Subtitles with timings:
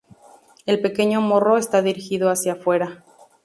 [0.65, 3.03] El pequeño morro está dirigido hacía afuera.